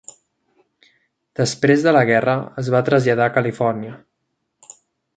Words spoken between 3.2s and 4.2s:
a Califòrnia.